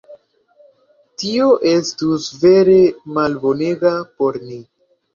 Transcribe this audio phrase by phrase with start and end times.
[1.23, 2.81] Tio estus vere
[3.21, 4.63] malbonega por ni.